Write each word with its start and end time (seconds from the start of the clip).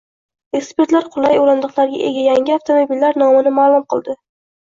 Ekspertlar 0.59 1.03
qulay 1.15 1.37
o‘rindiqlarga 1.41 2.01
ega 2.09 2.23
yangi 2.29 2.55
avtomobillar 2.57 3.19
nomini 3.25 3.51
ma’lum 3.59 3.85
qildi 3.95 4.17